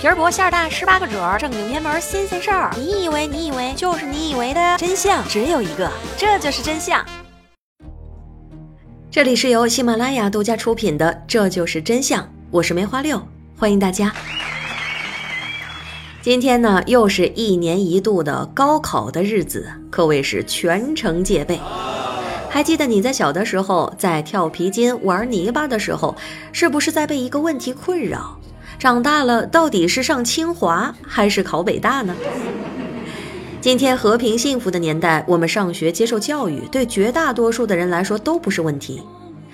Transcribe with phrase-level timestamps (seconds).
[0.00, 2.74] 皮儿薄馅儿大，十八个褶儿，正经偏门新鲜事儿。
[2.74, 7.04] 你以为你以为就是你以为的真相只有一个，这就是真相。
[9.10, 13.20] 这里是由喜马拉雅独家出品的《这就是真相》，我是梅花六，
[13.58, 14.10] 欢迎大家。
[16.22, 21.60] 今天呢，又是一年一度的高考的日子，可谓是全城戒备。
[22.48, 26.16] 还记得你在小的时候，在跳皮筋、玩泥巴的时候，
[26.52, 28.39] 是不是在被一个问题困扰？
[28.80, 32.16] 长大了到底是上清华还是考北大呢？
[33.60, 39.02] 今天和平幸福的年代，我们上学接受教育，对绝大多数的人来说都不是问题。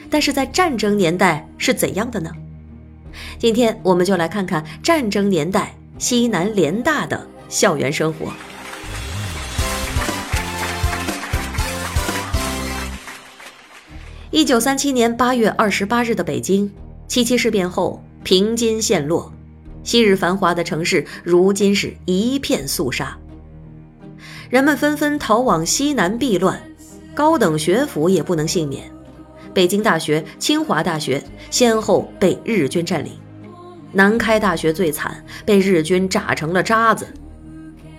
[0.08, 2.30] 但是在战争年代是怎样的呢？
[3.36, 8.32] 今天我们就来看看战争年代西南联大的校园生活。
[14.30, 16.70] 一九三七年八月二十八日的北京，
[17.08, 18.00] 七七事变后。
[18.26, 19.32] 平津陷落，
[19.84, 23.16] 昔日繁华的城市如今是一片肃杀。
[24.50, 26.60] 人们纷纷逃往西南避乱，
[27.14, 28.90] 高等学府也不能幸免。
[29.54, 33.12] 北京大学、清华大学先后被日军占领，
[33.92, 37.06] 南开大学最惨，被日军炸成了渣子。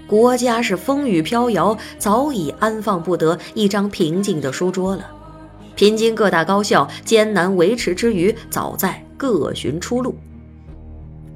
[0.08, 5.10] 国家是风雨飘摇，早已安放不得一张平静的书桌了。
[5.78, 9.02] 平津各大高校艰难维持之余，早在。
[9.18, 10.16] 各寻出路。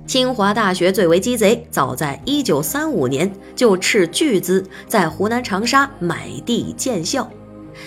[0.07, 7.29] 清华大学最为鸡贼，早在一九三五年就斥巨资在湖南长沙买地建校，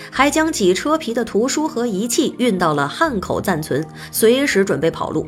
[0.09, 5.27] 还将几车皮的图书和仪器运到了汉口暂存，随时准备跑路。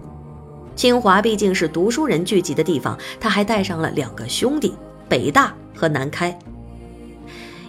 [0.76, 4.74] 清华毕竟是读书人聚集的地方，他还带上了两个兄弟
[5.08, 6.38] 北大和南开。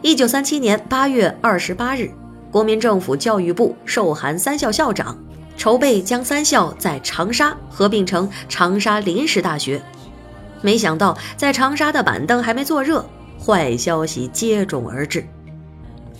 [0.00, 2.10] 一九三七年八月二十八日，
[2.50, 5.18] 国民政府教育部授函三校校长。
[5.58, 9.82] 筹备将三校在长沙合并成长沙临时大学，
[10.62, 13.04] 没想到在长沙的板凳还没坐热，
[13.44, 15.26] 坏消息接踵而至。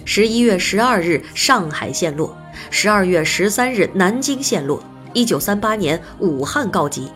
[0.04, 2.36] 十一月十二日，上海陷落；
[2.70, 4.82] 十二月十三日，南京陷落。
[5.12, 7.10] 一九三八年，武汉告急，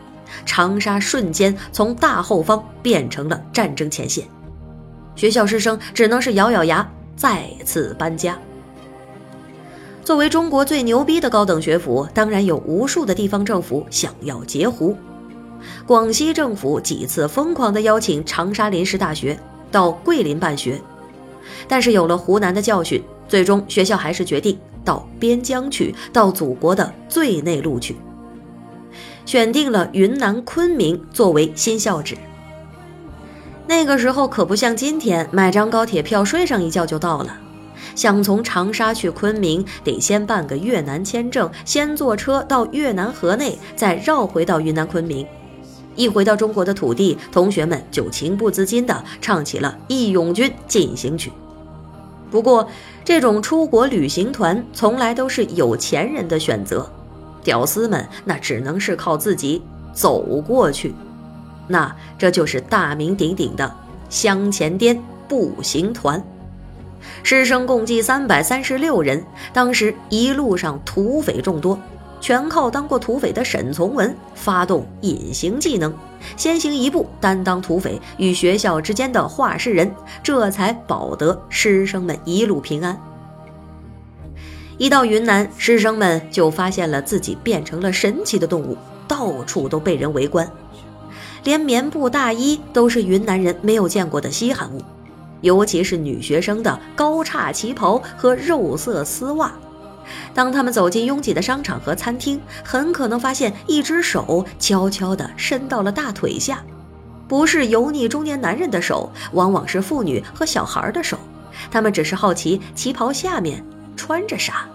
[0.47, 4.24] 长沙瞬间从大后方变成了战争前线，
[5.16, 8.38] 学校师生只能是咬咬牙，再次搬家。
[10.04, 14.96] 作为中国最牛逼的高等学府，当然有无数的地方政府想要截胡。
[15.86, 19.38] 广西政府几次疯狂地邀请长沙临时大学
[19.70, 20.80] 到桂林办学，
[21.68, 27.96] 但是有了湖南的教训，最终学校还是决定到边疆去，到祖国的最内陆去，
[29.24, 32.16] 选定了云南昆明作为新校址。
[33.68, 37.38] 那个时候可不像今天，买张高铁票睡上一觉就到了。
[37.94, 45.26] 想从长沙去昆明，得先办个越南签证，先坐车到越南河内，再绕回到云南昆明。
[45.94, 51.31] 一回到中国的土地，同学们就情不自禁地唱起了《义勇军进行曲》。
[52.31, 52.66] 不过，
[53.04, 56.91] 这种出国旅行团从来都是有钱人的选择，
[57.44, 59.60] 屌丝们那只能是靠自己
[59.92, 60.94] 走过去。
[61.69, 63.71] 那这就是大名鼎鼎的
[64.09, 64.98] 香前滇
[65.28, 66.25] 步行团。
[67.22, 71.78] 师生共计三百三十六人，当时一路上土匪众多，
[72.20, 75.92] 全靠当过土匪的沈从文发动隐形技能，
[76.36, 79.92] 先行一步担当土匪与学校之间的话事人，
[80.22, 82.98] 这才保得师生们一路平安。
[84.78, 88.76] 一到云南，师生们就发现了自己变成了神奇的动物，
[89.06, 90.50] 到处都被人围观，
[91.44, 94.80] 连棉布大衣都是云南人没有见过的稀罕物。
[95.42, 99.53] 尤其是女学生的高叉旗袍和肉色丝袜，
[100.32, 106.64] 当他们走进拥挤的商场和餐厅，很可能发现一只手悄悄地伸到了大腿下，
[107.28, 111.19] 不是油腻中年男人的手，往往是妇女和小孩的手。
[111.70, 113.64] 他们只是好奇旗袍下面
[113.94, 114.66] 穿着啥。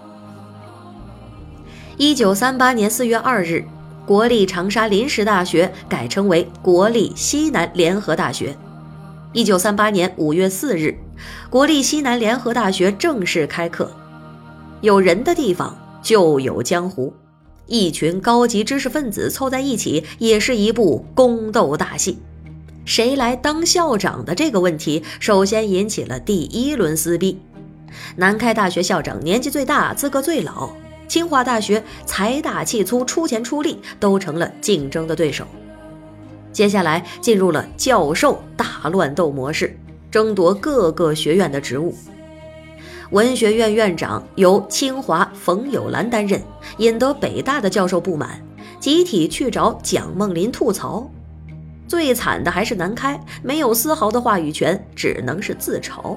[1.96, 3.64] 一九三八年四月二日，
[4.06, 8.56] 国立长沙临时大学改称为国立西南联合大学。
[9.34, 10.96] 一九三八年五月四日，
[11.50, 13.90] 国立西南联合大学正式开课。
[14.80, 17.12] 有人的地方就有江湖，
[17.66, 22.18] 一群高级知识分子凑在一起，也是一部宫斗大戏。
[22.86, 27.38] 谁来当校长的这个问题，首先引起了第一轮撕逼。
[28.16, 30.70] 南开大学校长年纪最大，资格最老；
[31.06, 35.46] 清华大学财大气粗，出钱出力，都成了竞争的对手。
[36.58, 39.78] 接下来进入了教授大乱斗模式，
[40.10, 41.94] 争夺各个学院的职务。
[43.12, 46.42] 文学院院长由清华冯友兰担任，
[46.78, 48.42] 引得北大的教授不满，
[48.80, 51.08] 集体去找蒋梦麟吐槽。
[51.86, 56.16] 最惨的还是南开，没有丝毫的话语权，只能是自嘲。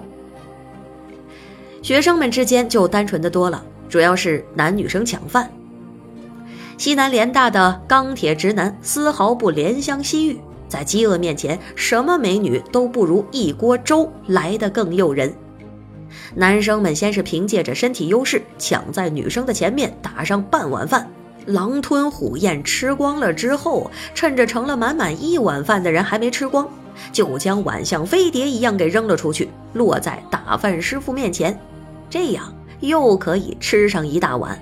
[1.84, 5.48] 学生们之间就单纯的多了，主要是男女生抢饭。
[6.82, 15.32] 西南联大的钢铁直男丝毫不怜香惜玉，在饥饿面前，什么美女都不如一锅粥来得更诱人。
[16.34, 21.08] 男生们先是凭借着身体优势，抢在女生的前面打上半碗饭。
[21.46, 26.68] 狼吞虎咽吃光了之后，趁着盛了满满一碗饭的人还没吃光，
[27.14, 31.56] 就将碗像飞碟一样给扔了出去，落在打饭师傅面前，
[32.10, 34.60] 这样又可以吃上一大碗。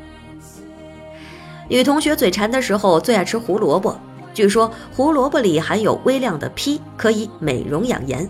[1.69, 3.95] 女同学嘴馋的时候最爱吃胡萝卜，
[4.33, 8.27] 据说胡萝卜里含有微量的硒，可以美容养颜。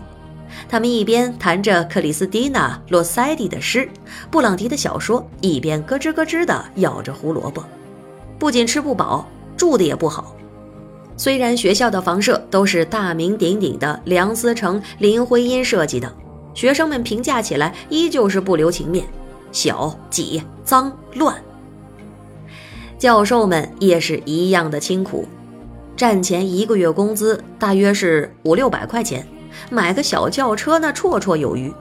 [0.68, 3.88] 他们一边弹着克里斯蒂娜·洛塞蒂的诗、
[4.30, 7.64] 布朗迪的小说，一边咯吱咯吱地咬着胡萝卜。
[8.38, 9.26] 不仅吃不饱，
[9.56, 10.36] 住的也不好。
[11.16, 16.12] 虽然学校的房舍都是大名鼎鼎的梁思成、林徽因设计的，
[16.52, 19.06] 学生们评价起来依旧是不留情面，
[19.50, 21.34] 小、挤、脏、乱。
[23.00, 25.26] 教授们也是一样的清苦，
[25.96, 29.26] 战前一个月工资大约是五六百块钱，
[29.70, 31.72] 买个小轿车那绰绰有余。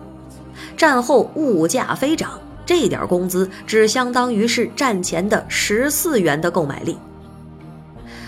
[0.77, 2.39] 战后物价飞涨。
[2.65, 6.97] 这点工资只相当于是战前的十四元的购买力。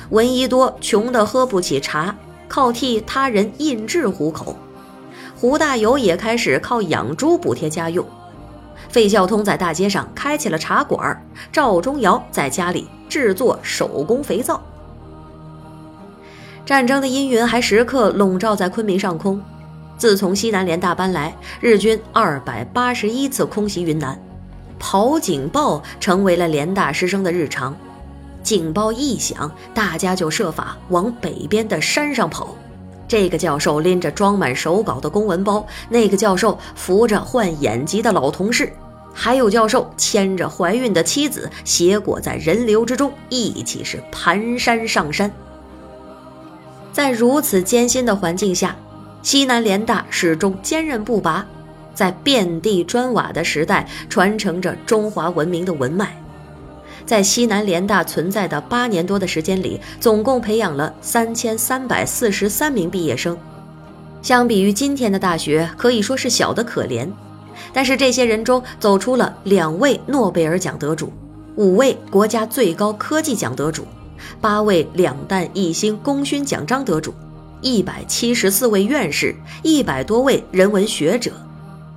[0.10, 2.14] 闻一多穷得喝不起茶，
[2.50, 4.58] 靠替他人印制糊口。
[5.38, 8.06] 胡大有也开始靠养猪补贴家用。
[8.90, 14.62] 费孝通在大街上开起了茶馆，赵忠尧在家里制作手工肥皂。
[16.66, 19.42] 战争的阴云还时刻笼罩在昆明上空。
[19.98, 24.20] 自从西南联大搬来，日军二百八十一次空袭云南。
[24.80, 27.76] 跑警报成为了联大师生的日常，
[28.42, 32.56] 警报一响，大家就设法往北边的山上跑。
[33.12, 38.72] 这个教授拎着装满手稿的公文包，那个教授扶着患眼疾的老同事，
[39.14, 45.30] 还有教授牵着怀孕的妻子，携裹在人流之中，一起是蹒跚上山。
[46.94, 48.74] 在如此艰辛的环境下，
[49.22, 51.46] 西南联大始终坚韧不拔。
[51.94, 56.16] 在遍地砖瓦的时代，传承着中华文明的文脉。
[57.06, 63.38] 在西南联大存在的八年多的时间里，总共培养了三千三百四十三名毕业生。
[64.22, 67.08] 相比于今天的大学，可以说是小得可怜。
[67.74, 71.12] 但是这些人中，走出了两位诺贝尔奖得主，
[71.56, 73.86] 五位国家最高科技奖得主，
[74.40, 77.14] 八位两弹一星功勋奖章得主，
[77.62, 81.32] 一百七十四位院士，一百多位人文学者。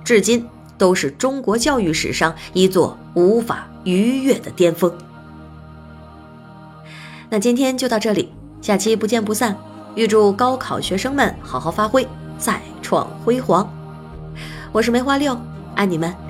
[0.03, 0.45] 至今
[0.77, 4.93] 都是中国教育史上一座无法愉悦的巅峰。
[7.29, 9.55] 那今天就到这里，下期不见不散。
[9.95, 12.05] 预祝高考学生们好好发挥，
[12.37, 13.71] 再创辉煌。
[14.73, 15.37] 我是梅花六，
[15.73, 16.24] 爱你们。